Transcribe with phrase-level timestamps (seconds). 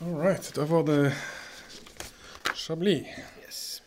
[0.00, 0.52] All right.
[0.54, 1.12] Da var det
[2.54, 3.06] Chablis.
[3.44, 3.82] Yes.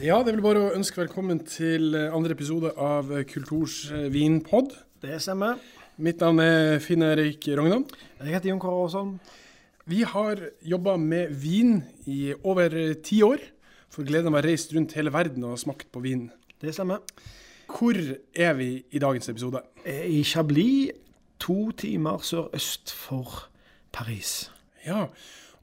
[0.00, 4.72] Ja, det er vel bare å ønske velkommen til andre episode av Kulturs eh, vinpod.
[5.04, 5.60] Det stemmer.
[6.00, 7.84] Mitt navn er Finn Erik Rognan.
[8.24, 9.16] Jeg heter Jon Kåre Aasson.
[9.84, 13.42] Vi har jobba med vin i over ti år.
[13.92, 16.28] For gleden av å ha reist rundt hele verden og smakt på vin.
[16.62, 17.02] Det stemmer.
[17.72, 17.96] Hvor
[18.32, 19.60] er vi i dagens episode?
[19.84, 20.92] I Chablis,
[21.42, 23.48] to timer sørøst for
[23.92, 24.50] Paris.
[24.86, 25.08] Ja,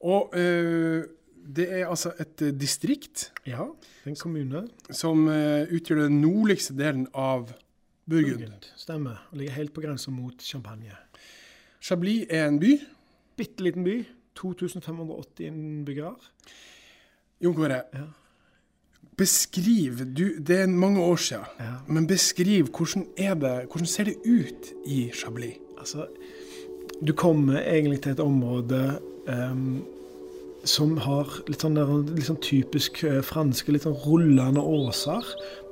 [0.06, 1.08] og øh,
[1.50, 3.66] det er altså et distrikt Ja,
[4.06, 4.68] en kommune.
[4.92, 7.50] som øh, utgjør den nordligste delen av
[8.10, 8.38] Burgund.
[8.44, 8.70] Burgund.
[8.78, 9.26] Stemmer.
[9.32, 10.94] Og ligger helt på grensa mot Champagne.
[11.82, 12.76] Chablis er en by.
[13.40, 13.98] Bitte liten by.
[14.40, 16.16] 2580 innbyggere.
[17.44, 18.06] Jon Kåre, Ja.
[19.18, 21.74] beskriv du, Det er mange år siden, Ja.
[21.88, 25.56] men beskriv hvordan, er det, hvordan ser det ut i Chablis?
[25.78, 26.08] Altså,
[27.08, 29.84] du kommer egentlig til et område ehm,
[30.68, 35.26] som har litt sånn, der, litt sånn typisk eh, franske, litt sånn rullende åser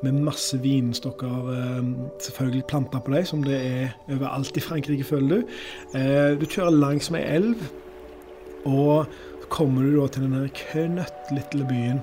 [0.05, 1.89] med masse vinstokker ehm,
[2.23, 5.55] selvfølgelig planta på deg, som det er overalt i Frankrike, føler du.
[5.97, 7.65] Eh, du kjører langs ei elv,
[8.67, 9.07] og
[9.41, 12.01] så kommer du da til den her knøttlille byen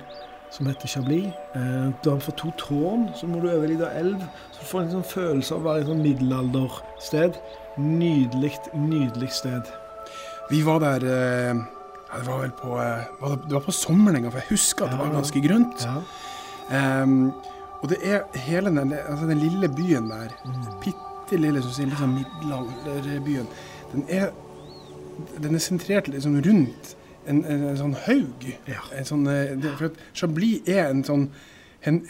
[0.55, 1.31] som heter Chablis.
[1.57, 4.21] Eh, da har fått to tårn, så må du over ei lita elv.
[4.53, 7.41] Så du får en sånn følelse av å være i et sånn middelaldersted.
[7.81, 9.73] Nydelig, nydelig sted.
[10.53, 11.09] Vi var der
[12.15, 14.39] ja, Det var vel på, øh, var det, det var på sommeren en gang, for
[14.41, 15.87] jeg husker at det var ganske grønt.
[16.73, 17.31] Ehm,
[17.83, 20.53] og det er hele den, altså den lille byen der, Mm.
[20.81, 23.47] bitte lille, liksom middelalderbyen,
[23.93, 24.29] den er,
[25.43, 28.47] den er sentrert liksom rundt en, en, en sånn haug.
[28.69, 28.81] Ja.
[28.99, 31.29] En sånn, eh, det, for at Chablis er en sånn
[31.87, 32.03] en,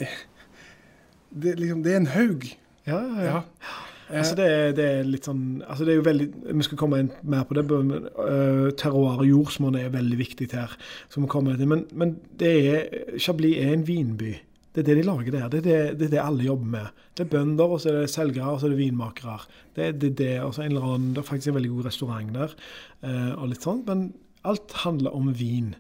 [1.31, 2.45] det, liksom, det er en haug.
[2.87, 3.33] Ja, ja, ja.
[3.33, 3.43] Ja.
[4.11, 6.79] Eh, Altså det, er- det er litt sånn altså det er jo veldig, Vi skal
[6.79, 7.65] komme inn mer på det.
[7.71, 10.77] men uh, terroir og jordsmonn er veldig viktig her.
[11.17, 14.35] Vi kommer til, men, men det er, Chablis er en vinby.
[14.75, 15.49] Det er det de lager der.
[15.49, 16.87] Det er det, det, er det alle jobber med.
[17.17, 19.39] Det er bønder, og så er det selgere, og så er det vinmakere.
[19.77, 22.35] Det det, det og så en eller annen, det er faktisk en veldig god restaurant
[22.35, 22.55] der.
[23.05, 24.13] Uh, og litt sånn, Men
[24.45, 25.75] alt handler om vin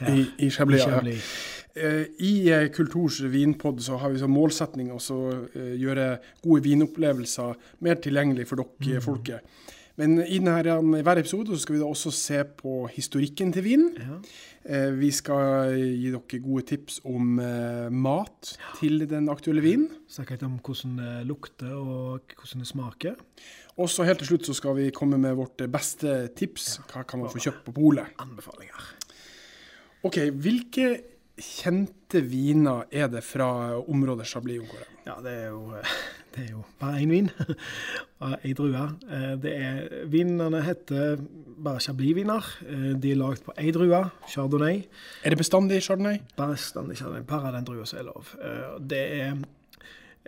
[0.00, 0.10] her.
[0.16, 0.90] I, i Chablis, I.
[0.90, 1.16] Chablis.
[1.30, 5.18] Eh, I eh, Kulturs vinpod så har vi som målsetning også
[5.54, 9.02] eh, gjøre gode vinopplevelser mer tilgjengelig for dere Mm.
[9.04, 9.40] folket.
[10.00, 13.62] Men i denne, i hver episode så skal vi da også se på historikken til
[13.66, 13.82] vin.
[13.98, 14.16] Ja.
[14.64, 19.90] Eh, vi skal gi dere gode tips om eh, mat til den aktuelle vinen.
[20.08, 23.14] Snakke litt om hvordan det lukter og hvordan det smaker.
[23.76, 26.80] Og så helt til slutt så skal vi komme med vårt beste tips.
[26.90, 28.10] Hva kan man få kjøpt på polet?
[28.18, 28.88] Anbefalinger.
[30.02, 30.88] OK, hvilke
[31.44, 33.46] kjente viner er det fra
[33.80, 34.62] området Chablis?
[34.70, 34.86] Kåre?
[35.06, 35.74] Ja, det er jo,
[36.34, 37.30] det er jo bare én vin.
[38.22, 38.82] og Ei drue.
[39.10, 39.78] Eh, Det er,
[40.12, 41.16] vinene heter
[41.60, 42.50] bare Chablis-viner.
[42.68, 44.82] Eh, De er lagd på ei drue, chardonnay.
[45.24, 46.20] Er det bestandig chardonnay?
[46.38, 47.24] Bestandig chardonnay.
[47.28, 48.34] Bare den drua som er lov.
[48.40, 49.40] Eh, Det er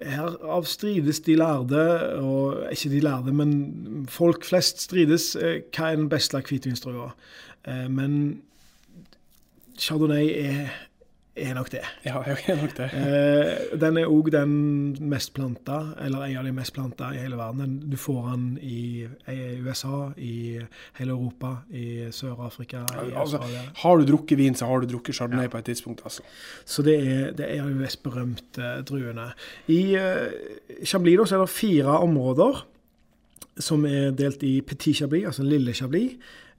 [0.02, 1.82] Herav strides de lærde,
[2.24, 5.34] og ikke de lærde, men folk flest strides.
[5.36, 7.10] Hva er den beste hvitvinsdrua?
[7.92, 8.40] Men
[9.78, 10.72] chardonnay er,
[11.36, 11.80] er nok det.
[12.04, 12.88] Ja, er nok det.
[12.92, 14.52] Eh, den er òg den
[15.08, 17.78] mest planta, eller en av de mest planta i hele verden.
[17.90, 19.06] Du får den i,
[19.64, 20.58] USA, i
[20.98, 22.82] hele Europa, i Sør-Afrika,
[23.16, 23.40] Altså,
[23.82, 26.02] har du drukket vin, så har du drukket chardonnay på et tidspunkt.
[26.04, 26.22] altså.
[26.64, 29.30] Så det er, det er de mest berømte druene.
[29.68, 32.66] I uh, Chablis da, så er det fire områder
[33.60, 36.12] som er delt i Petit Chablis, altså Lille Chablis.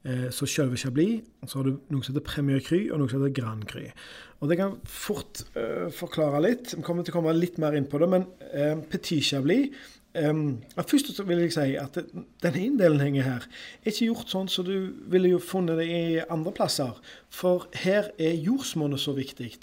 [0.06, 1.22] eh, Så selve Chablis.
[1.48, 3.82] Så har du noe som heter Premier Cru og noe som heter Grand Cru.
[4.44, 6.74] Og Det kan fort uh, forklare litt.
[6.76, 8.10] Vi kommer til å komme litt mer inn på det.
[8.12, 9.72] Men uh, Petit Chablis
[10.20, 11.96] um, Først så vil jeg si at
[12.44, 16.52] denne inndelingen her er ikke gjort sånn som du ville jo funnet det i andre
[16.56, 17.00] plasser.
[17.32, 19.54] For her er jordsmonnet så viktig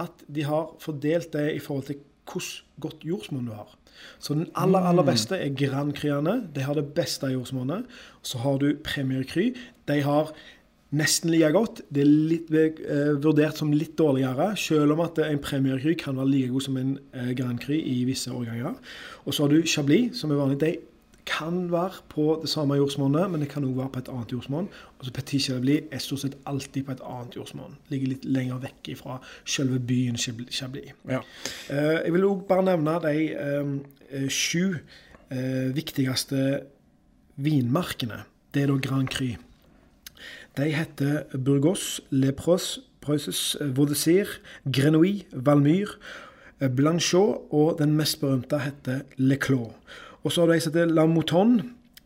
[0.00, 2.00] at de har fordelt det i forhold til
[2.30, 3.76] hvordan godt jordsmonn du har.
[4.22, 6.38] Så den aller aller beste er Grand Cruene.
[6.54, 7.84] De har det beste jordsmonnet.
[8.22, 9.50] Så har du Premier Cry.
[9.88, 10.32] De har
[10.96, 11.82] nesten like godt.
[11.90, 16.16] Det er litt, eh, vurdert som litt dårligere, selv om at en Premier Cru kan
[16.16, 18.74] være like god som en eh, Grand Cru i visse årganger.
[19.24, 20.60] Og så har du Chablis, som er vanlig.
[20.60, 20.76] De
[21.30, 24.68] kan være på det samme jordsmonnet, men det kan òg være på et annet jordsmonn.
[24.98, 27.76] Og så Petit Chablis er stort sett alltid på et annet jordsmonn.
[27.92, 30.62] Ligger litt lenger vekk fra selve byen Chablis.
[31.08, 31.22] Ja.
[31.70, 34.74] Eh, jeg vil òg bare nevne de eh, sju
[35.30, 36.64] eh, viktigste
[37.40, 38.24] vinmarkene.
[38.50, 39.30] Det er da Grand Cru.
[40.56, 44.26] De heter Burgos, Lepros, Preuses, Vaudesir,
[44.66, 45.98] Grenouille, Valmyr,
[46.60, 49.72] Blanchot, og den mest berømte heter Le Clos.
[50.22, 51.60] Og så har du ei som heter La Mouton,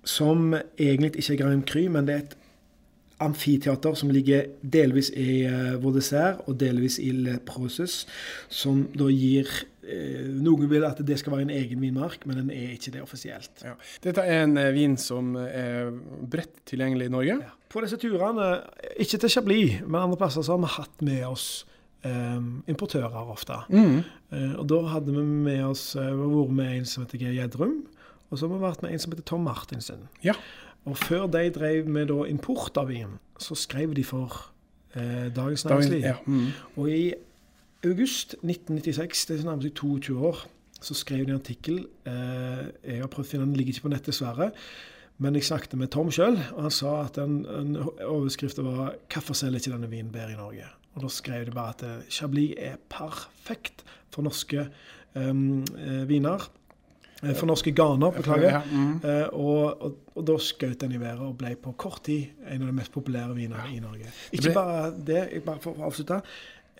[0.05, 2.37] som egentlig ikke er Grand Cru, men det er et
[3.25, 5.45] amfiteater som ligger delvis i
[5.83, 8.05] Vaudesir og delvis i Le Preuses,
[8.49, 9.49] som da gir
[10.45, 13.63] Noen vil at det skal være en egen vinmark, men den er ikke det offisielt.
[13.65, 13.75] Ja.
[14.05, 15.93] Dette er en uh, vin som er
[16.31, 17.39] bredt tilgjengelig i Norge?
[17.45, 17.55] Ja.
[17.75, 18.49] På disse turene,
[19.03, 21.49] ikke til Chablis, men andre plasser, så har vi hatt med oss
[22.05, 23.55] Um, importører ofte.
[23.73, 24.03] Mm.
[24.29, 27.79] Uh, og da hadde vi med oss uh, vært med en som heter Geir Gjedrum,
[28.29, 30.03] og så har vi vært med en som heter Tom Martinsen.
[30.21, 30.35] Ja.
[30.85, 34.37] Og før de drev med da, import av vin, så skrev de for
[34.99, 36.05] uh, Dagens Næringsliv.
[36.05, 36.19] Ja.
[36.29, 36.53] Mm.
[36.77, 37.01] Og i
[37.85, 40.43] august 1996, det er nærmest 22 år,
[40.81, 41.87] så skrev de en artikkel.
[42.05, 44.51] jeg har prøvd å finne den, ligger ikke på nett, dessverre.
[45.23, 49.35] Men jeg snakket med Tom sjøl, og han sa at en, en overskrift var 'Hvorfor
[49.39, 52.55] selger ikke denne vinen bedre i Norge?' Og da skrev de bare at eh, Chablis
[52.59, 53.85] er perfekt
[54.15, 54.69] for norske
[55.15, 55.65] um,
[56.07, 56.51] viner.
[57.23, 58.51] Eh, for norske ganer, beklager.
[58.51, 59.01] Ja, mm.
[59.33, 62.71] og, og, og, da skjøt den i været og ble på kort tid en av
[62.71, 63.75] de mest populære vinene ja.
[63.75, 64.13] i Norge.
[64.33, 66.21] Ikke bare det, bare for å avslutte.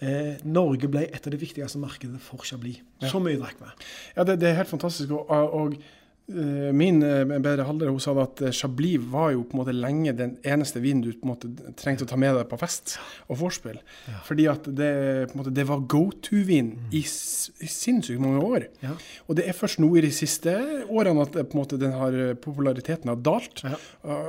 [0.03, 2.81] Eh, Norge ble et av de viktigste markedene for Chablis.
[3.03, 3.11] Ja.
[3.13, 3.71] Så mye drakk vi.
[4.17, 5.15] Ja, det, det, er helt fantastisk.
[5.15, 5.77] og, og
[6.25, 9.75] Eh, min eh, bedre halvdel hun sa at eh, Chablis var jo på en måte
[9.77, 12.95] lenge den eneste vinen du på en måte trengte å ta med deg på fest
[13.29, 13.77] og vorspiel.
[14.09, 14.23] Ja.
[14.25, 14.89] Fordi at det,
[15.37, 16.87] måte, det var go to-vin mm.
[16.97, 18.69] i, i sinnssykt mange år.
[18.81, 18.95] Ja.
[19.29, 20.57] Og det er først nå i de siste
[20.89, 23.61] årene at på en måte, den har, populariteten har dalt.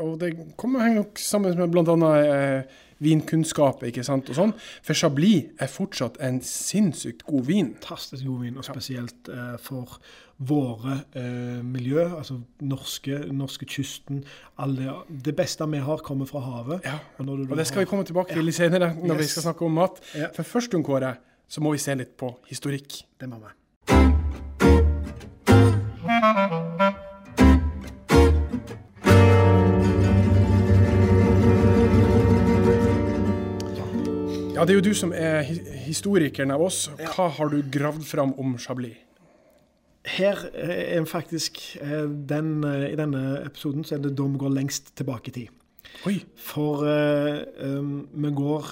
[0.03, 2.11] Og det kommer nok sammen med bl.a.
[2.19, 4.53] Eh, vinkunnskap, ikke sant, og sånn.
[4.85, 7.73] For Chablis er fortsatt en sinnssykt god vin.
[7.79, 9.97] Fantastisk god vin, og spesielt eh, for
[10.35, 14.23] våre eh, miljø, altså norske, norske kysten.
[14.59, 16.87] Alle, det beste vi har, kommer fra havet.
[16.87, 19.21] Ja, og, og det skal vi komme tilbake til litt senere, når yes.
[19.23, 20.03] vi skal snakke om mat.
[20.15, 20.31] Ja.
[20.35, 21.15] For først, Kåre,
[21.47, 23.03] så må vi se litt på historikk.
[23.19, 23.49] Det må vi.
[34.55, 35.41] Ja, Det er jo du som er
[35.83, 36.85] historikeren av oss.
[36.95, 39.01] Hva har du gravd fram om Chablis?
[40.05, 44.53] Her er faktisk eh, den, eh, I denne episoden så er det da vi går
[44.53, 45.49] lengst tilbake i tid.
[46.07, 46.19] Oi.
[46.37, 48.71] For um, vi går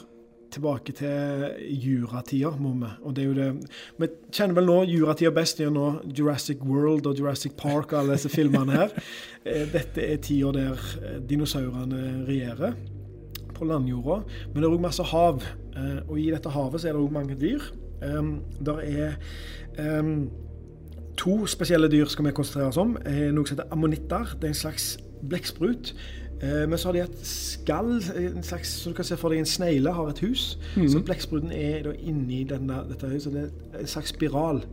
[0.54, 1.50] tilbake til
[1.84, 2.94] juratida, må vi.
[3.02, 7.20] Og det er jo det Vi kjenner vel nå juratida best gjennom Jurassic World og
[7.20, 8.96] Jurassic Park og alle disse filmene her.
[9.76, 12.78] Dette er tida der dinosaurene regjerer
[13.64, 14.22] på landjorda.
[14.52, 15.44] Men det er òg masse hav.
[15.76, 17.72] Eh, og i dette havet så er det òg mange dyr.
[18.04, 19.16] Der er
[21.18, 22.98] to spesielle dyr skal vi konsentrere oss om.
[23.06, 24.36] Eh, noe som heter ammonitter.
[24.42, 24.98] Det er en slags
[25.30, 25.94] blekksprut.
[26.44, 27.96] Eh, men så har de et skall,
[28.36, 30.58] en slags, så du kan se for deg en snegle har et hus.
[30.76, 30.90] Mm.
[30.90, 33.34] Så blekkspruten er da inni denne, dette huset.
[33.34, 34.64] Det er en slags spiral.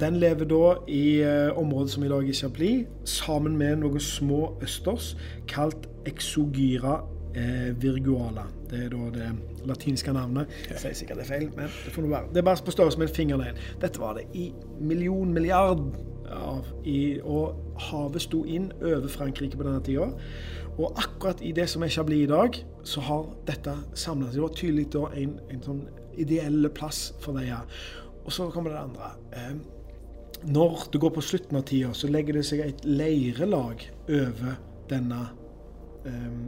[0.00, 1.22] Den lever da i
[1.54, 5.12] området som i dag er Chablis, sammen med noen små østers
[5.46, 6.96] kalt exogyra
[7.38, 8.44] eh, virguala.
[8.70, 9.30] Det er da det
[9.68, 10.52] latinske navnet.
[10.68, 12.32] Jeg sier sikkert det er feil, men det får nå være.
[12.34, 13.64] Det er bare på størrelse med en fingernegl.
[13.82, 14.50] Dette var det i
[14.80, 15.84] million milliard
[16.34, 16.66] av.
[16.84, 20.10] I, og havet sto inn over Frankrike på denne tida.
[20.78, 24.36] Og akkurat i det som er Chablis i dag, så har dette samla seg.
[24.36, 25.82] Det var tydelig da en, en sånn
[26.18, 27.66] ideell plass for dem.
[28.24, 29.10] Og så kommer det andre.
[29.32, 29.56] Eh,
[30.52, 34.58] når du går på slutten av tida, så legger det seg et leirelag over
[34.90, 35.24] denne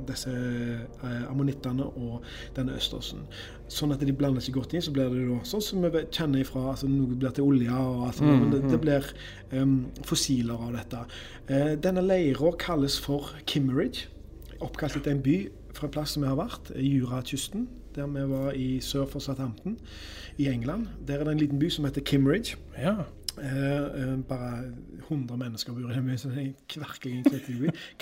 [0.09, 2.27] disse eh, ammonittene og
[2.57, 3.25] denne østersen.
[3.71, 4.85] Sånn at de blander seg godt inn.
[4.85, 8.07] Så blir det da sånn som vi kjenner ifra altså Noe blir til olje, og
[8.09, 8.85] altså, mm, det, det, mm.
[8.85, 9.11] blir
[9.61, 9.77] um,
[10.07, 11.05] fossiler av dette.
[11.51, 14.09] Uh, denne leira kalles for Kimmeridge,
[14.61, 15.39] oppkalt etter en by
[15.77, 17.69] fra en plass som vi har vært, Jurakysten.
[17.95, 19.75] Der vi var i sør for Southampton
[20.39, 20.87] i England.
[21.09, 22.55] Der er det en liten by som heter Kimmeridge.
[22.79, 23.03] Ja.
[23.39, 24.65] Uh, bare
[25.09, 26.55] 100 mennesker bor i den byen.
[26.69, 27.27] Kverking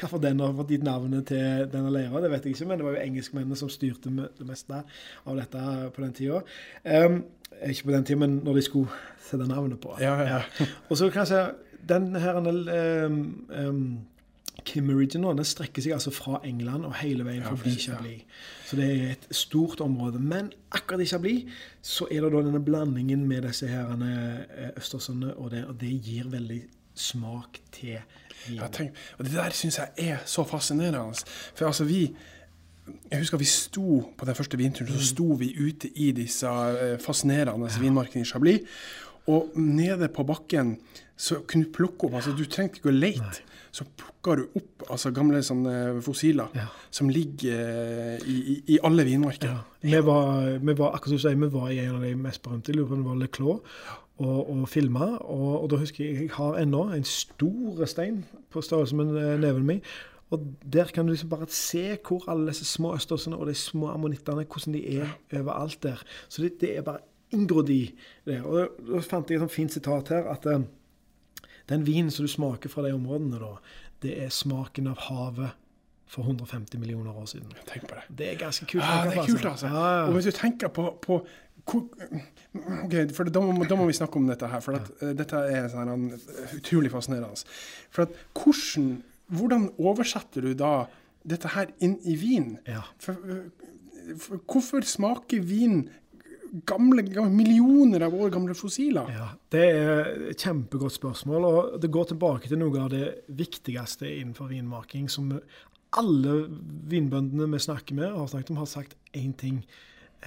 [0.00, 2.86] Hvorfor den har fått gitt navnet til denne leira, det vet jeg ikke, men det
[2.86, 4.82] var jo engelskmennene som styrte det meste
[5.26, 6.42] av dette på den tida.
[6.84, 7.22] Um,
[7.60, 9.96] ikke på den tida, men når de skulle sette navnet på.
[10.00, 10.42] Ja, ja.
[10.88, 11.50] Og så kanskje
[11.88, 13.98] den her um, um,
[14.68, 18.44] Kimmeridge nå, den strekker seg altså fra England og hele veien forbi ja, Chablis.
[18.68, 20.20] Så det er et stort område.
[20.20, 24.12] Men akkurat i Chablis så er det da denne blandingen med disse herene
[24.46, 26.62] eh, østersene, og det, og det gir veldig
[26.98, 27.96] smak til
[28.46, 28.58] vin.
[28.58, 31.24] Ja, tenk, og Det der syns jeg er så fascinerende.
[31.54, 32.08] For altså, vi
[33.10, 36.96] jeg husker vi sto på den første vinturen, så sto vi ute i disse eh,
[37.00, 38.60] fascinerende vinmarkene i Chablis.
[39.28, 40.78] Og nede på bakken
[41.18, 43.40] så kunne du plukke opp altså Du trengte ikke å lete.
[43.74, 46.68] Så plukka du opp altså gamle sånne fossiler Ja.
[46.94, 49.50] som ligger eh, i, i, i alle vinmarker.
[49.50, 49.62] Ja.
[49.82, 52.42] Vi var, vi var, akkurat som du sier, vi var i en av de mest
[52.42, 53.82] berømte, jeg lurer på om det var Le Clos,
[54.18, 55.10] og, og filma.
[55.26, 58.22] Og, og da husker jeg jeg har ennå en stor stein
[58.54, 59.82] på størrelse med eh, neven min.
[60.30, 63.92] Og der kan du liksom bare se hvor alle disse små østersene og de små
[63.94, 66.02] ammonittene hvordan de er overalt der.
[66.28, 67.82] Så det, det er bare inngrodd i
[68.26, 68.42] det.
[68.44, 70.66] Og da fant jeg et sånt fint sitat her at eh,
[71.68, 73.54] den vinen som du smaker fra de områdene, da,
[74.02, 75.50] det er smaken av havet
[76.08, 77.50] for 150 millioner år siden.
[77.68, 78.04] Tenk på det.
[78.16, 78.80] Det er ganske kult.
[78.84, 79.66] Ja, det er kult, altså.
[79.68, 80.04] Ja, ja.
[80.08, 81.20] Og hvis du tenker på, på
[81.68, 81.88] hvor-
[82.84, 85.12] Ok, for da må, da må vi snakke om dette her, for at, ja.
[85.12, 87.44] dette er sånn, eh, utrolig fascinerende.
[87.92, 90.86] For at hvordan, hvordan oversetter du da
[91.28, 92.54] dette her inn i vin?
[92.66, 92.86] Ja.
[92.98, 95.90] For, eh, for, hvorfor smaker vin
[96.68, 99.08] gamle, gamle, millioner av år gamle fossiler?
[99.12, 101.44] Ja, Det er et kjempegodt spørsmål.
[101.44, 105.08] og Det går tilbake til noe av det viktigste innenfor vinmaking.
[105.10, 105.40] Som
[105.96, 106.48] alle
[106.88, 109.64] vinbøndene vi snakker med, har snakket om, har sagt én ting.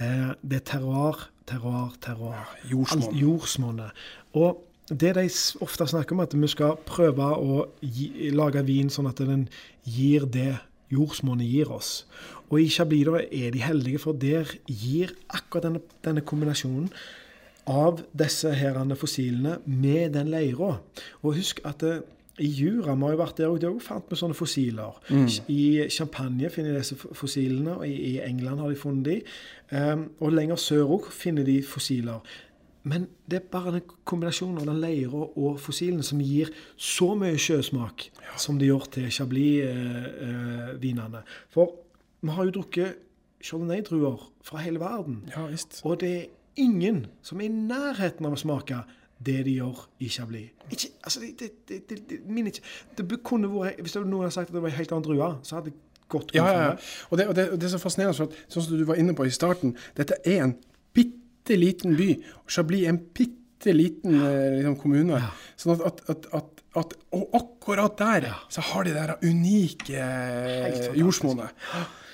[0.00, 2.48] Eh, det er terroir, terroir, terroir.
[2.64, 3.92] Ja, Jordsmonnet.
[4.34, 5.28] Og det de
[5.60, 9.48] ofte snakker om, er at vi skal prøve å gi, lage vin sånn at den
[9.84, 10.58] gir det
[10.92, 12.04] jordsmonnet gir oss.
[12.52, 16.90] Og i Chablis er de heldige, for der gir akkurat denne, denne kombinasjonen
[17.70, 20.80] av disse herrene fossilene med den leira.
[21.22, 22.02] Og husk at det,
[22.40, 24.96] i Jura, vi har jo vært der, og der fant vi sånne fossiler.
[25.52, 29.20] I Champagne finner de disse fossilene, og i, England har de funnet de.
[29.72, 32.20] Um, og lenger sør òg finner de fossiler.
[32.88, 37.38] Men det er bare den kombinasjonen av den leira og fossilene som gir så mye
[37.38, 38.10] sjøsmak
[38.42, 41.20] som det gjør til Chablis-vinene.
[41.54, 41.66] For
[42.22, 43.00] vi har jo drukket
[43.42, 45.24] Chardonnay-druer fra hele verden.
[45.34, 45.80] Ja visst.
[45.84, 46.26] Og det er
[46.56, 48.82] ingen som er i nærheten av å smake
[49.22, 50.50] det de gjør i Chablis.
[50.70, 52.62] Ikke, altså, det, det, det, det, det, min ikke,
[52.98, 55.58] det kunne vært, Hvis noen hadde sagt at det var en helt annen drue, så
[55.58, 55.76] hadde det
[56.12, 57.10] gått Ja, godt ja, for ja.
[57.10, 58.98] Og det, og, det, og det er så fascinerende, for at, sånn som du var
[59.02, 60.56] inne på i starten, dette er en
[60.96, 62.10] bitte liten by.
[62.42, 65.22] og Chablis er en bitte liten eh, liksom, kommune.
[65.60, 71.52] Sånn at, at, at, Og akkurat der så har de det unike eh, jordsmonnet.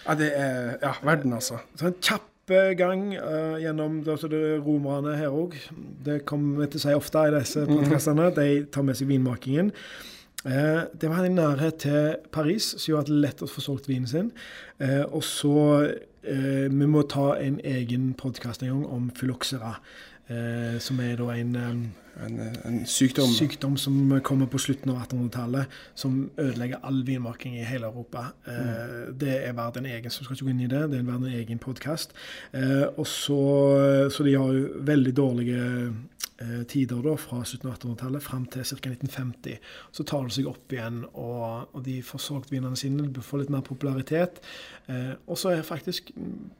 [0.09, 1.61] Ja, det er ja, verden, altså.
[1.77, 2.25] Så en kjapp
[2.79, 5.57] gang uh, gjennom altså det romerne her òg.
[6.05, 8.31] Det kommer vi til å si ofte i disse podkastene.
[8.37, 9.73] De tar med seg vinmakingen.
[10.47, 13.91] Uh, det var en nærhet til Paris, som gjorde at det lett å få solgt
[13.91, 14.33] vinen sin.
[14.81, 15.55] Eh, og så
[16.23, 19.75] eh, Vi må ta en egen podkast en gang om phylloxera,
[20.29, 21.57] eh, som er da en
[22.19, 23.31] En, en sykdom.
[23.31, 28.33] sykdom som kommer på slutten av 1800-tallet, som ødelegger all vinmaking i hele Europa.
[28.47, 30.81] Eh, det er verdt en egen, som skal ikke gå inn i det.
[30.91, 32.11] Det er verdt en egen podkast.
[32.53, 33.39] Eh, så,
[34.11, 35.63] så de har jo veldig dårlige
[36.43, 38.91] eh, tider da, fra 1700- av 1800-tallet fram til ca.
[38.91, 39.59] 1950.
[39.95, 43.45] Så tar det seg opp igjen, og, og de får solgt vinene sine, de får
[43.45, 44.43] litt mer popularitet.
[44.89, 46.13] Eh, og så er faktisk,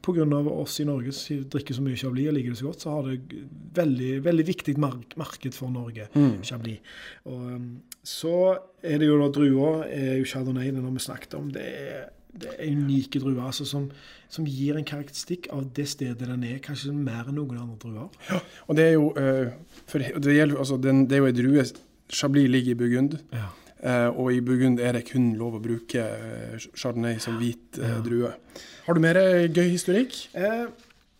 [0.05, 0.25] pga.
[0.51, 3.09] oss i Norge som drikker så mye Chablis og liker det så godt, så har
[3.09, 3.41] det
[3.75, 6.07] veldig, veldig viktig mark marked for Norge,
[6.43, 6.79] Chablis.
[7.25, 11.35] Og, um, så er det jo da druer, er jo Chardonnay, den har vi snakket
[11.39, 11.49] om.
[11.53, 12.07] Det er,
[12.39, 13.89] det er unike druer altså, som,
[14.29, 18.09] som gir en karakteristikk av det stedet den er, kanskje mer enn noen andre druer.
[18.29, 21.37] Ja, og det er jo uh, for, det, gjelder, altså, den, det er jo ei
[21.37, 21.69] drue
[22.09, 23.19] Chablis ligger i Burgund.
[23.33, 23.51] Ja.
[23.79, 27.99] Eh, og i Burgund er det kun lov å bruke eh, chardonnay som hvit eh,
[28.03, 28.33] drue.
[28.85, 30.17] Har du mer gøy historikk?
[30.35, 30.65] Eh,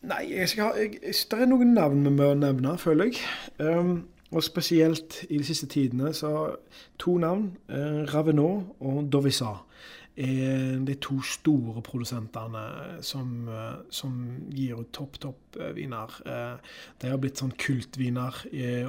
[0.09, 0.99] nei, jeg skal, ha- jeg,
[1.31, 3.21] det er noen navn vi må nevne, føler jeg.
[3.63, 3.93] Um,
[4.35, 6.33] og spesielt i de siste tidene så
[7.01, 9.55] to navn, eh, Ravenot og Dovisa,
[10.19, 13.29] er de to store produsentene som,
[13.87, 14.17] som
[14.51, 16.11] gir ut topp, topp viner.
[16.99, 18.41] De har blitt sånn kultviner,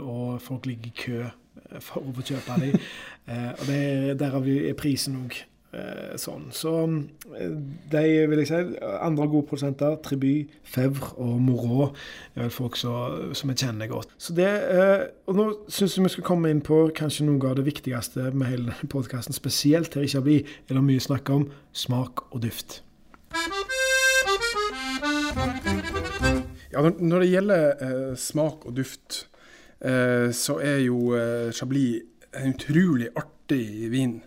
[0.02, 1.20] og folk ligger i kø
[1.78, 2.90] for å få kjøpe dem.
[3.30, 3.80] Eh, og det,
[4.20, 5.36] derav er prisen òg
[5.76, 6.48] eh, sånn.
[6.54, 6.72] Så
[7.36, 7.54] eh,
[7.92, 10.34] de vil jeg si, andre gode produsenter, Triby,
[10.66, 11.90] Fevre og Morå,
[12.34, 14.14] er vel folk som, som jeg kjenner godt.
[14.20, 17.58] Så det, eh, og nå syns jeg vi skal komme inn på kanskje noe av
[17.60, 22.26] det viktigste med hele podkasten, spesielt her i Chablis, er det mye snakk om smak
[22.30, 22.80] og duft.
[26.70, 29.29] Ja, når, det gjelder eh, smak og duft, eh,
[30.36, 32.02] så er jo eh, Chablis
[32.36, 34.20] en utrolig artig vin.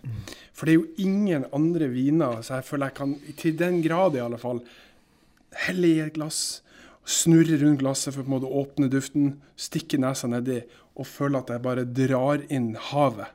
[0.52, 4.18] For det er jo ingen andre viner så jeg føler jeg kan, til den grad
[4.18, 4.60] i alle fall,
[5.64, 6.60] helle i et glass,
[7.04, 10.62] snurre rundt glasset for på en måte å åpne duften, stikke nesa nedi
[10.94, 13.34] og føle at jeg bare drar inn havet.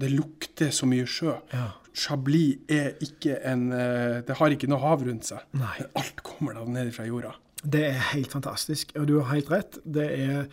[0.00, 1.34] Det lukter så mye sjø.
[1.52, 1.70] Ja.
[1.94, 5.44] Chablis er ikke en eh, Det har ikke noe hav rundt seg.
[5.54, 5.76] Nei.
[5.94, 7.34] Alt kommer da ned fra jorda.
[7.62, 9.78] Det er helt fantastisk, og du har helt rett.
[9.84, 10.48] Det er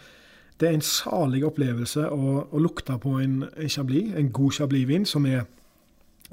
[0.61, 5.07] det er en salig opplevelse å, å lukte på en, en chablis, en god chablisvin
[5.09, 5.41] som er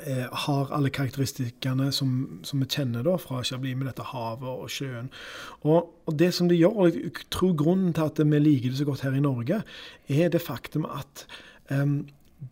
[0.05, 2.13] eh, har alle karakteristikkene som,
[2.45, 5.09] som, vi kjenner da fra Chablis, med dette havet og sjøen.
[5.63, 8.83] Og, og, det som det gjør, og jeg tror grunnen til at vi liker det
[8.83, 9.63] så godt her i Norge,
[10.09, 11.25] er det faktum at
[11.73, 12.03] um,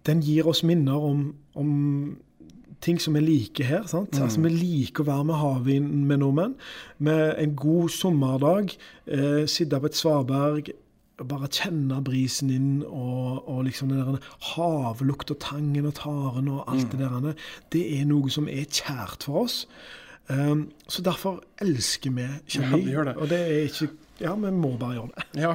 [0.08, 1.74] den gir oss minner om, om
[2.80, 3.84] ting som vi liker her.
[3.90, 4.16] sant?
[4.16, 4.24] Mm.
[4.24, 6.56] Altså, Vi liker å være med havvinden med nordmenn.
[6.98, 10.72] Med en god sommerdag, eh, sitte på et svaberg,
[11.24, 14.18] bare kjenne brisen inn, og, og liksom den
[14.52, 16.96] havlukt og tangen og taren og alt mm.
[16.98, 19.62] det der, det er noe som er kjært for oss.
[20.28, 22.82] Um, så derfor elsker vi kjemi.
[22.90, 23.14] Ja, det.
[23.16, 25.24] Og det er ikke Ja, vi må bare gjøre det.
[25.42, 25.54] Ja.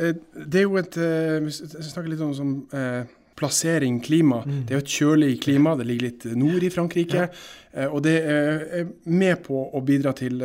[0.00, 0.14] Eh,
[0.52, 3.02] det er jo et eh, Vi snakker litt om som eh,
[3.36, 4.42] plassering, klima.
[4.46, 4.60] Mm.
[4.68, 5.74] Det er jo et kjølig klima.
[5.78, 7.26] Det ligger litt nord i Frankrike.
[7.72, 7.88] Ja.
[7.88, 10.36] Og det er med på å bidra til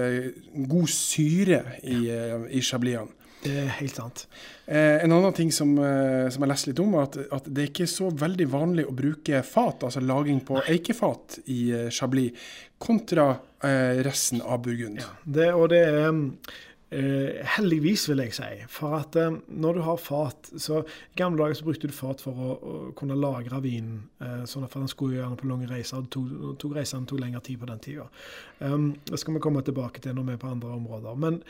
[0.72, 2.08] god syre i,
[2.56, 3.12] i chablisene.
[3.44, 4.25] Det er helt sant.
[4.65, 7.63] Eh, en annen ting som, eh, som jeg leste litt om, er at, at, det
[7.63, 12.48] er ikke så veldig vanlig å bruke fat, altså laging på eikefat i eh, Chablis,
[12.82, 13.29] kontra
[13.63, 15.03] eh, resten av Burgund.
[15.03, 18.51] Ja, det, og det er eh, heldigvis, vil jeg si.
[18.74, 22.25] For at eh, når du har fat så I gamle dager så brukte du fat
[22.25, 24.06] for å, å kunne lagre vinen,
[24.50, 26.03] sånn at den skulle gjerne på lange reiser.
[26.03, 28.12] Det tok, tok reisene tok lengre tid på den tida.
[28.60, 31.20] Um, det skal vi komme tilbake til når vi er på andre områder.
[31.22, 31.44] Men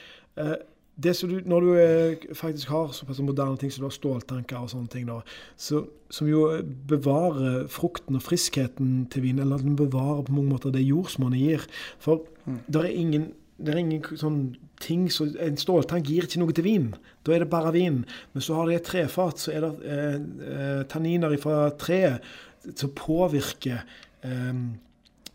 [0.98, 4.92] du, når du eh, faktisk har såpass moderne ting som du har ståltanker og sånne
[4.94, 5.20] ting, da,
[5.58, 6.48] så, som jo
[6.90, 11.68] bevarer frukten og friskheten til vin, eller den bevarer på mange måter det jordsmonnet gir.
[12.00, 12.64] For mm.
[12.68, 13.28] det er ingen
[13.58, 14.42] det er ingen sånn
[14.78, 16.92] ting så, En ståltank gir ikke noe til vin.
[17.26, 18.04] Da er det bare vin.
[18.36, 22.22] Men så har de et trefat, så er det eh, eh, tanniner fra treet
[22.78, 23.82] som påvirker
[24.26, 24.54] Eh,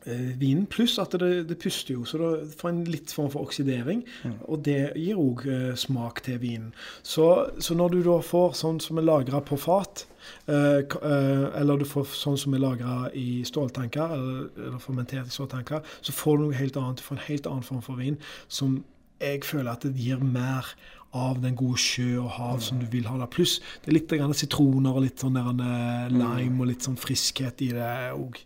[0.04, 0.66] vinen.
[0.71, 4.04] Pluss at det, det, puster jo, så det får en litt form for oksidering.
[4.25, 4.38] Mm.
[4.49, 6.71] Og det gir òg eh, smak til vinen.
[7.02, 7.28] Så,
[7.62, 10.06] så, når du da får sånn som er lagra på fat,
[10.50, 15.37] eh, eh, eller du får sånn som er lagra i ståltanker, eller, eller fermentert i
[15.37, 17.02] ståltanker, så får du noe helt annet.
[17.02, 18.18] Du får en helt annen form for vin
[18.49, 18.80] som
[19.23, 20.66] jeg føler at det gir mer
[21.12, 22.62] av den gode sjø og hav mm.
[22.66, 23.18] som du vil ha.
[23.21, 23.30] der.
[23.30, 27.62] Pluss det er litt sitroner og litt sånn der, uh, lime og litt sånn friskhet
[27.62, 28.40] i det òg.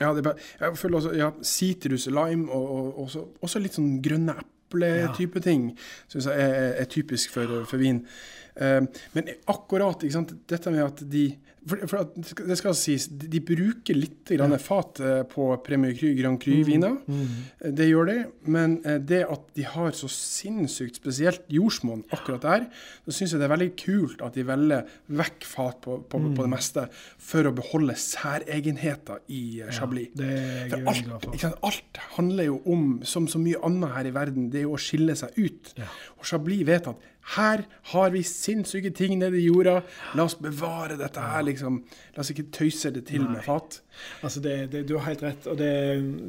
[0.00, 4.34] Ja, bare, jeg føler også ja, sitrus, lime og, og også, også, litt sånn grønne
[4.42, 5.44] eple-type ja.
[5.46, 5.70] ting
[6.10, 8.02] syns jeg er, er, typisk for, for vin.
[8.56, 8.82] Uh,
[9.16, 11.30] men akkurat sant, dette med at de
[11.66, 14.60] for, for det skal sies, de bruker litt grann ja.
[14.62, 16.96] fat eh, på Premier Cru Grand Cru-viner.
[17.06, 17.22] Mm.
[17.22, 17.72] Mm.
[17.78, 18.16] Det gjør de.
[18.54, 22.68] Men eh, det at de har så sinnssykt spesielt jordsmonn akkurat der,
[23.06, 26.30] så syns jeg det er veldig kult at de velger vekk fat på, på, mm.
[26.38, 26.86] på det meste
[27.30, 29.42] for å beholde særegenheter i
[29.74, 30.14] Chablis.
[30.20, 34.50] Ja, for alt, sant, alt handler jo om, som så mye annet her i verden,
[34.52, 35.74] det er jo å skille seg ut.
[35.80, 35.90] Ja.
[36.20, 39.80] Og Chablis vet at her har vi sinnssyke ting nede i jorda.
[40.14, 41.80] La oss bevare dette her, liksom.
[42.14, 43.32] La oss ikke tøyse det til Nei.
[43.34, 43.80] med fat.
[44.22, 45.48] Altså det, det, du har helt rett.
[45.50, 45.72] og det,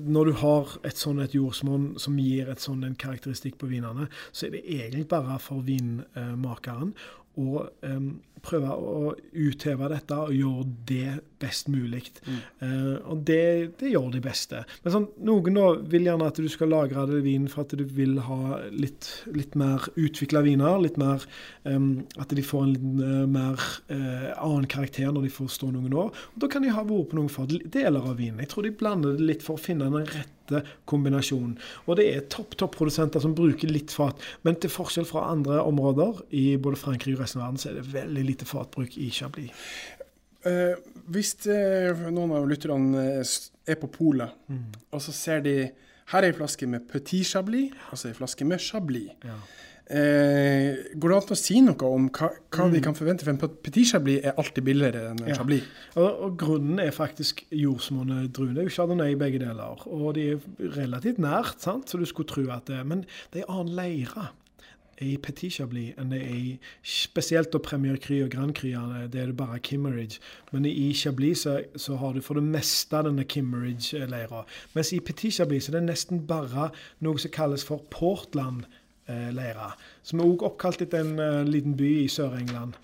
[0.07, 4.10] Når du har et sånn et jordsmonn som gir et sånn en karakteristikk på vinene,
[4.31, 6.95] så er det egentlig bare for vinmakeren
[7.38, 8.10] å um,
[8.43, 12.04] prøve å utheve dette og gjøre det best mulig.
[12.26, 12.38] Mm.
[12.62, 14.63] Uh, og det, det, gjør de beste.
[14.84, 17.84] Men sånn, noen da vil gjerne at du skal lagre det vin for at du
[17.97, 20.80] vil ha litt, litt mer utvikla viner.
[20.84, 21.26] litt mer
[21.63, 25.73] um, At de får en litt uh, mer uh, annen karakter når de får stå
[25.76, 26.26] noen år.
[26.34, 28.41] Og Da kan de ha vært på noen for deler av vinen.
[28.45, 30.37] Jeg tror de blander det litt for å finne den rette
[30.89, 31.57] kombinasjonen.
[31.86, 34.21] Og det er topp topp-produsenter som bruker litt fat.
[34.47, 37.79] Men til forskjell fra andre områder i både Frankrike og resten av verden, så er
[37.79, 39.67] det veldig lite fatbruk i Chablis.
[40.47, 40.77] Eh,
[41.12, 43.36] hvis eh, noen av lytterne eh,
[43.67, 44.65] er på polet, mm.
[44.93, 45.57] og så ser de
[46.07, 49.12] her er ei flaske med Petit Chablis, altså ei flaske med Chablis.
[49.27, 49.36] Ja.
[49.88, 52.73] Eh, går det an å si noe om hva, hva mm.
[52.73, 53.23] vi kan forvente?
[53.23, 55.38] For en Petit Chablis er alltid billigere enn en ja.
[55.39, 55.69] Chablis.
[55.95, 58.52] Og, og, grunnen er faktisk jordsmonne druer.
[58.56, 59.86] Det er jo Chardonnay begge deler.
[59.88, 61.88] Og de er relativt nært, sant?
[61.88, 64.32] så du skulle tro at det Men det er annen leire
[65.06, 68.73] i Petit Chablis enn det er i spesielt da Premier Cry og Grand Cry.
[69.08, 70.19] Det er det bare Kimmeridge.
[70.52, 74.43] Men i Chablis så, så, har du for det meste denne Kimmeridge-leira.
[74.73, 76.71] Mens i Petit Chablis så er det nesten bare
[77.06, 77.86] noe som kalles for
[79.08, 79.72] Portland-leira.
[80.04, 82.76] Som er også oppkalt etter en uh, liten by i Sør-England.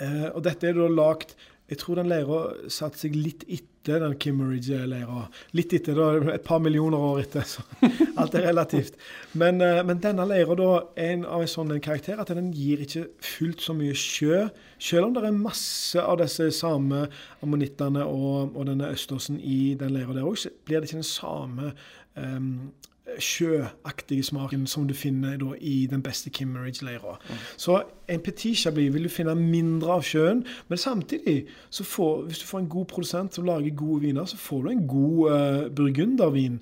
[0.00, 1.36] Uh, og dette er da lagt
[1.70, 5.22] Jeg tror den leira satte seg litt etter den Kimmeridge-leira.
[5.56, 7.46] Litt etter, da, et par millioner år etter.
[7.48, 7.62] så
[8.20, 8.98] Alt er relativt.
[9.32, 13.06] Men, eh, men denne leira er en, av en sånn karakter at den gir ikke
[13.24, 14.50] fullt så mye sjø.
[14.82, 17.04] Selv om det er masse av disse samme
[17.44, 21.74] ammonittene og, og denne østersen i den leira der òg, blir det ikke den samme
[22.18, 22.72] um,
[23.18, 27.16] sjøaktige smaken som du finner da, i den beste Kimmeridge-leira.
[27.56, 32.42] Så en petit chablis vil du finne mindre av sjøen, men samtidig, så får, hvis
[32.42, 35.68] du får en god produsent som lager gode viner, så får du en god uh,
[35.74, 36.60] burgundervin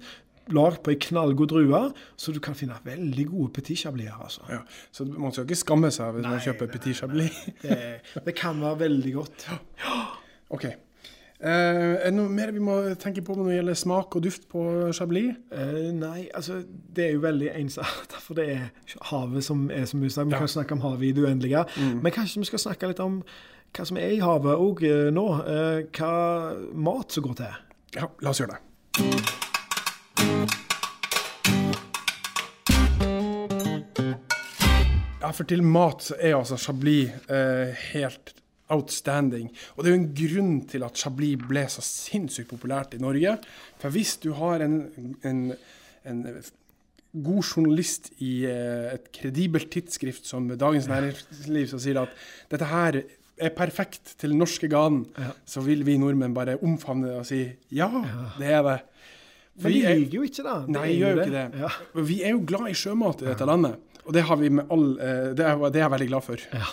[0.57, 1.81] lagd på ei knallgod drue,
[2.17, 4.21] så du kan finne veldig gode petit chablis her.
[4.25, 4.43] altså.
[4.51, 4.61] Ja,
[4.93, 7.41] så man skal ikke skamme seg hvis man kjøper Petit Chablis.
[7.63, 7.81] Det,
[8.27, 9.49] det kan være veldig godt.
[10.55, 10.65] OK.
[11.41, 11.47] Uh,
[11.97, 14.65] er det noe mer vi må tenke på når det gjelder smak og duft på
[14.93, 15.39] Chablis?
[15.49, 18.67] Uh, nei, altså det er jo veldig ensartet, for det er
[19.09, 20.27] havet som er som USA.
[20.29, 20.43] Vi Ja.
[20.43, 21.65] kan snakke om havet i det uendelige.
[22.03, 23.23] Men kanskje vi skal snakke litt om
[23.73, 24.85] hva som er i havet òg
[25.15, 25.27] nå.
[25.47, 26.13] Eh, hva
[26.75, 27.61] mat som går til.
[27.97, 29.40] Ja, la oss gjøre det.
[35.21, 38.33] Ja, for til mat så er altså Chablis eh, helt
[38.73, 39.51] outstanding.
[39.77, 43.35] Og det er jo en grunn til at Chablis ble så sinnssykt populært i Norge.
[43.83, 44.79] For hvis du har en,
[45.27, 45.41] en,
[46.09, 46.23] en
[47.21, 52.15] god journalist i eh, et kredibelt tidsskrift som Dagens Næringsliv som sier at
[52.53, 53.03] dette her
[53.41, 55.31] er perfekt til norske ganen, Ja.
[55.49, 57.89] så vil vi nordmenn bare omfavne det og si ja,
[58.39, 58.79] det er det.
[59.63, 60.69] Men de er- liker jo ikke det.
[60.69, 61.61] Nei, er gjør jo ikke det.
[61.61, 62.03] Ja.
[62.11, 64.87] Vi er jo glad i sjømat i dette landet, og det har vi med all
[65.01, 66.37] eh, Det er, det er jeg veldig glad for.
[66.53, 66.71] Ja.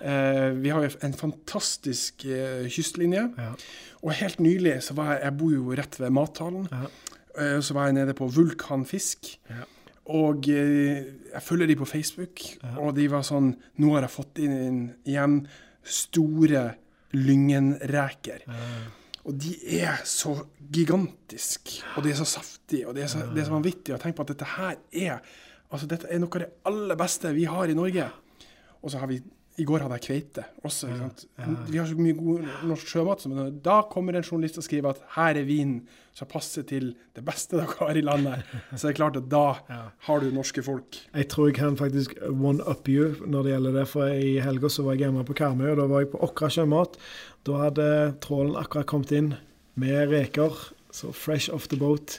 [0.00, 3.50] Eh, vi har en fantastisk eh, kystlinje, Ja.
[4.02, 6.68] og helt nylig så var jeg Jeg bor jo rett ved mathallen.
[6.70, 6.86] Ja.
[7.60, 9.38] Så var jeg nede på Vulkanfisk.
[9.48, 9.62] Ja.
[10.10, 12.40] Og jeg følger de på Facebook,
[12.76, 15.46] og de var sånn Nå har jeg fått inn igjen
[15.84, 16.74] store
[17.14, 18.42] lyngenreker.
[19.28, 20.32] Og de er så
[20.72, 24.00] gigantiske, og de er så saftige, og det er så, det er så vanvittig å
[24.00, 25.22] tenke på at dette her er
[25.70, 28.08] Altså, dette er noe av det aller beste vi har i Norge.
[28.82, 29.20] Og så har vi
[29.60, 30.88] I går hadde jeg kveite også.
[30.88, 31.24] Ja, sant?
[31.68, 33.26] Vi har så mye god norsk sjømat.
[33.28, 35.82] Men da kommer en journalist og skriver at her er vinen
[36.16, 38.46] som passer til det beste dere har i landet.
[38.72, 39.44] Så det er klart at da
[40.06, 40.98] har du norske folk.
[41.14, 43.86] Jeg tror jeg kan faktisk one up you når det gjelder det.
[43.92, 46.50] For i helga så var jeg hjemme på Karmøy, og da var jeg på Åkra
[46.52, 46.98] sjømat.
[47.48, 47.88] Da hadde
[48.24, 49.34] trålen akkurat kommet inn
[49.80, 50.56] med reker.
[50.90, 52.18] Så fresh off the boat.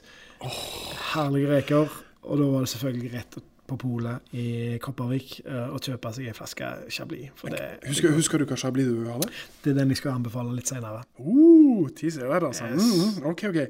[1.13, 2.01] Herlige reker.
[2.21, 4.47] Og da var det selvfølgelig rett på polet i
[4.83, 7.31] Kopervik og å kjøpe seg ei flaske Chablis.
[7.41, 9.29] Det, Husker, husker du hva Chablis du hadde?
[9.63, 11.03] det er den jeg skal anbefale litt senere.
[11.19, 12.67] Uh, teaser der, altså.
[12.69, 12.81] Yes.
[12.81, 13.61] Mm, mm, ok, ok.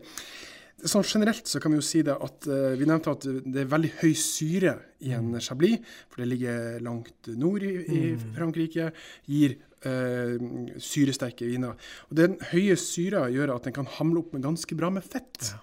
[0.91, 3.69] Sånn generelt så kan vi jo si det at uh, vi nevnte at det er
[3.69, 8.01] veldig høy syre i en chablis, for det ligger langt nord i, i
[8.37, 8.89] Frankrike,
[9.29, 10.37] gir uh,
[10.81, 11.77] syresterke viner.
[12.09, 15.53] Og Den høye syra gjør at den kan hamle opp med ganske bra med fett.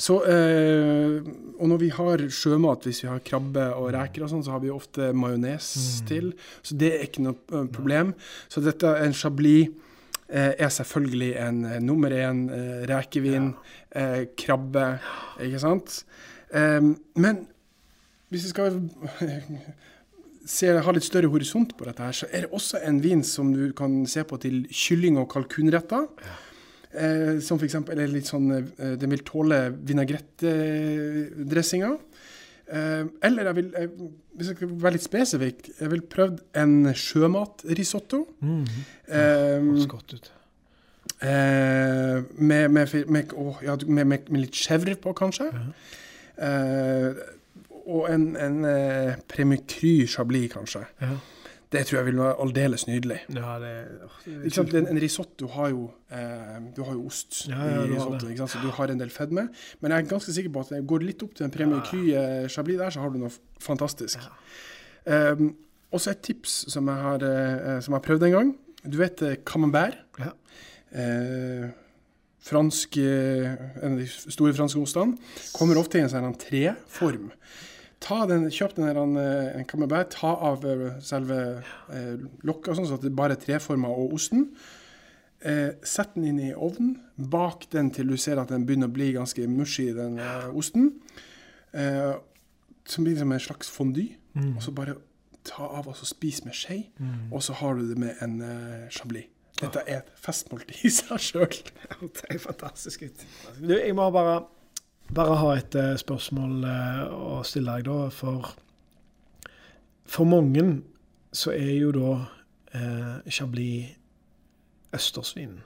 [0.00, 1.20] Så, eh,
[1.58, 4.62] og når vi har sjømat, hvis vi har krabbe og reker og sånn, så har
[4.64, 6.32] vi ofte majones til.
[6.62, 8.14] Så det er ikke noe eh, problem.
[8.52, 9.70] Så dette er en chablis
[10.32, 13.52] eh, er selvfølgelig en eh, nummer én eh, rekevin,
[13.94, 14.98] eh, krabbe,
[15.44, 16.02] ikke sant?
[16.52, 17.46] Um, men
[18.28, 18.78] hvis vi skal
[20.56, 23.52] se, ha litt større horisont på dette, her, så er det også en vin som
[23.54, 26.08] du kan se på til kylling- og kalkunretter.
[26.92, 31.88] Eh, som for eksempel er litt sånn eh, Den vil tåle vinagrettdressinga.
[32.72, 36.76] Eh, eller jeg vil, jeg, hvis jeg skal være litt spesifikk, jeg vil prøvd en
[36.96, 38.22] sjømatrisotto.
[38.42, 40.32] Eh, ja, godt ut.
[41.22, 45.48] Eh, med, med, med, å, ja, med, litt chèvre på, kanskje.
[46.42, 47.22] Eh,
[47.82, 50.84] og en, en eh, Premier Cru Chablis, kanskje.
[51.02, 51.16] Ja.
[51.72, 53.18] Det tror jeg vil være aldeles nydelig.
[53.32, 53.72] Ja, det,
[54.26, 54.74] det sant?
[54.76, 58.44] En, en risotto har jo, eh, du har jo ost Ja, ja, i risotto, ikke
[58.44, 58.54] sant?
[58.54, 59.48] så du har en del fedme.
[59.80, 61.80] Men jeg er ganske sikker på at det går litt opp til en premie
[62.12, 62.24] ja.
[62.44, 63.32] eh, Chablis der, så har du noe
[63.62, 64.20] fantastisk.
[65.08, 65.54] Um,
[65.92, 68.52] også et tips som jeg har, eh, som jeg har prøvd en gang.
[68.84, 69.98] Du vet eh, camembert?
[70.18, 70.32] Ja.
[70.92, 71.68] Eh,
[72.42, 75.16] fransk, eh, en av de store franske ostene.
[75.54, 77.30] Kommer ofte i en sånn treform.
[78.02, 81.38] Ta den, kjøp den her, eh, en camembert, ta av eh, selve
[81.94, 84.48] eh, lokket, sånn, at det bare er treformer og osten.
[85.42, 86.96] Eh, sett den inn i ovnen.
[87.16, 90.92] Bak den til du ser at den begynner å bli ganske mushy, den eh, osten.
[91.72, 92.14] Eh,
[92.84, 94.08] som blir som en slags fondy.
[94.34, 94.56] Mm.
[94.56, 94.98] Og så bare
[95.46, 96.80] ta av og så spis med skje.
[97.30, 99.30] Og så har du det med en eh, chablis.
[99.60, 101.58] Dette er et festmåltid i seg sjøl.
[102.16, 103.24] Det er fantastisk ut.
[103.60, 104.40] Du, jeg må bare,
[105.14, 108.08] bare ha et eh, spørsmål eh, å stille deg, da.
[108.14, 108.52] For,
[110.08, 110.64] for mange
[111.32, 112.14] så er jo da
[112.76, 113.92] eh, Chablis
[114.92, 115.60] østersvin.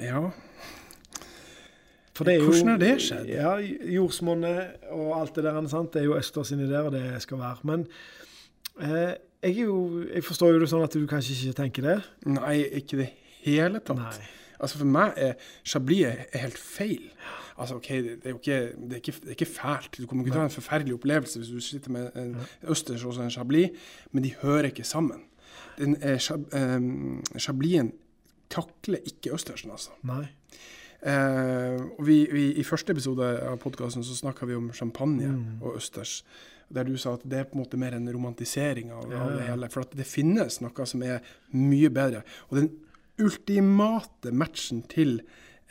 [0.00, 0.30] Ja.
[2.12, 3.28] For det er jo, Hvordan har det skjedd?
[3.30, 3.52] Ja,
[3.96, 5.92] Jordsmonnet og alt det der, sant?
[5.94, 7.68] det er jo østers inni der, og det skal være.
[7.68, 7.86] Men
[8.80, 11.98] eh, jeg, jo, jeg forstår jo det sånn at du kanskje ikke tenker det.
[12.28, 13.10] Nei, ikke i det
[13.46, 14.02] hele tatt.
[14.02, 14.30] Nei.
[14.62, 15.32] Altså For meg er
[15.66, 17.08] chablis er helt feil.
[17.62, 19.98] Altså, ok, det det er jo ikke, det er ikke, det er ikke fælt.
[19.98, 22.36] Du kommer ikke til å ha en forferdelig opplevelse hvis du sitter med en
[22.68, 23.70] østers og en chablis,
[24.12, 25.24] men de hører ikke sammen.
[25.78, 27.92] Den eh, eh, chablisen
[28.52, 29.90] takler ikke østersen, altså.
[30.04, 30.26] Nei.
[31.02, 35.62] Eh, og vi, vi, I første episode av podkasten så snakka vi om champagne Mm.
[35.62, 36.22] og østers.
[36.72, 39.32] Der du sa at det er på en måte mer en romantisering av, Ja, av
[39.36, 39.68] det hele.
[39.68, 41.18] For at det finnes noe som er
[41.52, 42.22] mye bedre.
[42.50, 42.70] Og den
[43.20, 45.20] ultimate matchen til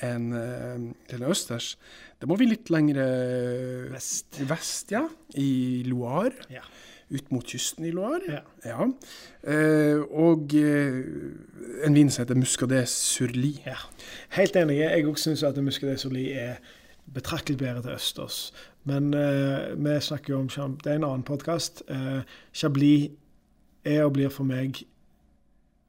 [0.05, 0.77] en, eh,
[1.09, 1.75] til en østers,
[2.21, 4.41] da må vi litt lenger eh, Vest.
[4.49, 5.05] vest, ja.
[5.35, 6.45] I Loire.
[6.53, 6.61] Ja.
[7.11, 8.37] Ut mot kysten i Loire.
[8.37, 8.43] Ja.
[8.65, 8.85] Ja.
[9.43, 11.01] Eh, og eh,
[11.87, 13.55] en vin som heter Muscadet Surli.
[13.65, 13.75] ja.
[14.37, 14.77] Helt enig.
[14.79, 16.61] Jeg òg syns at Muscadet Surli er
[17.11, 18.37] betraktelig bedre til østers.
[18.87, 21.83] Men eh, vi snakker jo om Det er en annen podkast.
[21.89, 22.21] Eh,
[22.53, 23.11] Chablis
[23.83, 24.83] er og blir for meg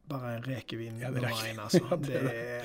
[0.08, 0.98] bare rekevin.
[1.00, 1.80] Ja, det er nummer én, altså.
[1.90, 2.62] Ja, det det det er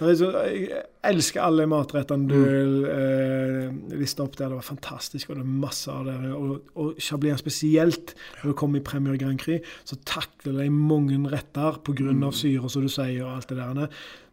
[0.00, 2.84] så, jeg elsker alle matrettene du Mm.
[2.90, 4.48] eh, lista opp der.
[4.48, 6.14] Det var fantastisk, og det er masse av det.
[6.32, 11.18] Og, og Chablis spesielt, når det kommer i Premier Grand Prix, så takler de mange
[11.30, 12.12] retter pga.
[12.12, 12.22] Mm.
[12.24, 13.88] av syre, som du sier, og alt det der.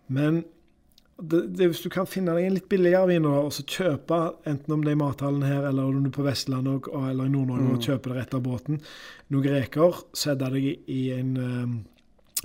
[0.08, 0.44] Men
[1.20, 4.72] det, det, hvis du kan finne deg en litt billigere vin og så kjøpe, enten
[4.76, 7.34] om det er i mathallen her eller om du er på Vestlandet og, eller i
[7.34, 7.74] Nord-Norge Mm.
[7.74, 8.82] og kjøper det rett av båten,
[9.34, 11.72] noen reker, sette deg i, en eh,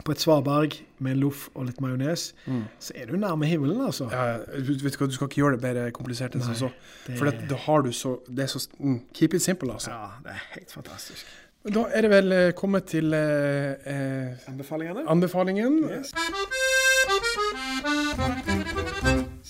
[0.04, 2.64] på et svaberg med en loff og litt majones, Mm.
[2.80, 4.08] så er du nærme himmelen, altså.
[4.10, 6.70] Ja, du, vet du hva, du skal ikke gjøre det bedre komplisert enn som så.
[7.06, 9.90] det- For det, det, har du så Det er så mm, Keep it simple, altså.
[9.90, 11.26] Ja, det er helt fantastisk.
[11.72, 15.04] Da er det vel eh, kommet til eh, eh, Anbefalingene?
[15.08, 15.84] anbefalingen.
[15.90, 16.12] Yes.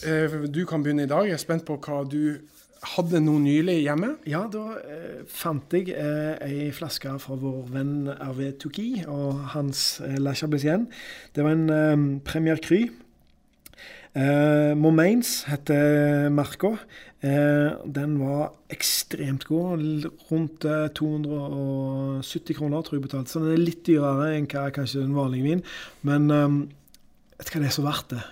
[0.05, 1.25] Eh, du kan begynne i dag.
[1.29, 2.39] Jeg er spent på hva du
[2.83, 4.17] hadde noe nylig hjemme.
[4.29, 10.01] Ja, da eh, fant jeg eh, ei flaske fra vår venn Hervé Touki og hans
[10.03, 10.91] eh, La Chablisienne.
[11.35, 12.81] Det var en eh, Premier Cru.
[14.13, 16.75] Eh, Momains heter merka.
[17.23, 20.11] Eh, den var ekstremt god.
[20.29, 23.31] Rundt eh, 270 kroner, tror jeg betalte.
[23.31, 25.63] Så den er litt dyrere enn hva kanskje en vanlig vin.
[26.03, 26.49] Men eh,
[27.43, 28.23] vet du hva, det er så verdt det.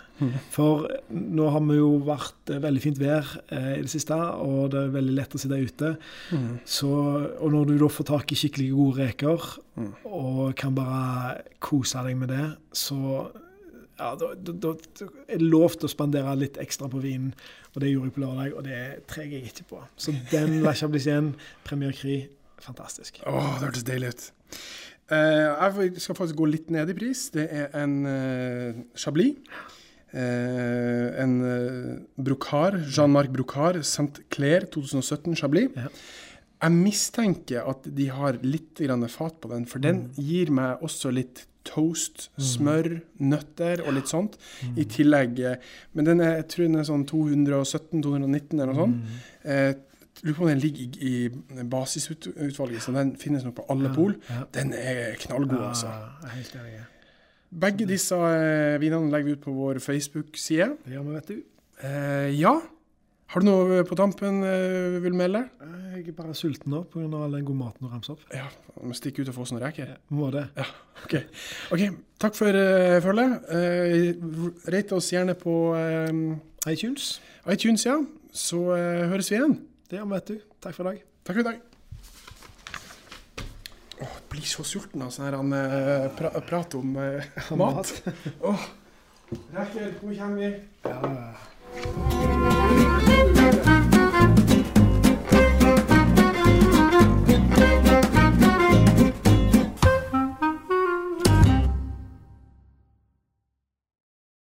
[0.55, 4.71] For nå har vi jo vært eh, veldig fint vær eh, i det siste, og
[4.75, 5.93] det er veldig lett å sitte ute.
[6.69, 6.91] Så,
[7.41, 9.93] og når du da får tak i skikkelig gode reker, Mm.
[10.05, 12.43] og kan bare kose deg med det,
[12.77, 12.99] så
[14.01, 14.73] ja, da, da, da
[15.31, 17.31] er det lov til å spandere litt ekstra på vinen.
[17.73, 19.81] Og det gjorde jeg på lørdag, og det trenger jeg ikke på.
[19.97, 21.33] Så den La Chablaisienne,
[21.65, 22.19] Premier Cri,
[22.61, 23.23] fantastisk.
[23.25, 24.27] Åh, det hørtes deilig ut.
[25.11, 27.27] Eh, jeg skal faktisk gå litt ned i pris.
[27.35, 29.39] Det er en eh, Chablis.
[30.11, 31.37] Eh, en
[32.19, 34.25] Brocard, Jean-Marc Brocard, St.
[34.31, 35.71] Clair 2017 Chablis.
[35.77, 35.91] Ja.
[36.61, 41.09] Jeg mistenker at de har litt grann fat på den, for den gir meg også
[41.15, 44.37] litt toast, smør, nøtter og litt sånt.
[44.77, 45.41] I tillegg
[45.97, 49.87] Men den er, jeg tror den er sånn 217-219 eller noe sånt.
[50.21, 53.93] Eh, Lurer på om den ligger i, i basisutvalget, så den finnes nok på alle
[53.95, 54.17] pol.
[54.29, 54.43] Ja.
[54.55, 55.87] Den er knallgod, altså.
[55.87, 56.83] Ja, helt enig.
[57.61, 60.77] Begge disse eh, vinene legger vi ut på vår Facebook-side.
[60.87, 61.41] Gjør vi, vet du.
[61.83, 62.61] Eh, ja.
[63.31, 65.45] Har du noe på tampen eh, vil melde?
[65.95, 67.07] Jeg er bare sulten nå pga.
[67.07, 68.23] all den gode maten du ramser opp.
[68.35, 68.47] Ja,
[68.83, 69.93] må stikke ut og få oss noen reker.
[70.15, 70.49] Må det.
[70.57, 70.67] Ja,
[71.05, 71.15] ok.
[71.71, 71.91] okay.
[72.21, 73.37] Takk for uh, følget.
[73.51, 77.21] Uh, Rate oss gjerne på eh, iTunes.
[77.51, 78.01] iTunes, ja.
[78.33, 79.59] Så eh, høres vi igjen.
[79.91, 80.37] Det gjør vi, vet du.
[80.63, 80.99] Takk for i dag.
[81.27, 81.57] Takk for i dag.
[84.01, 87.27] Åh, jeg blir så sulten av sånn her han, eh, pra prat om eh,
[87.61, 87.91] mat.
[88.47, 88.69] Åh,
[89.55, 90.53] Rekker, hvor kommer vi?
[90.87, 92.20] Ja.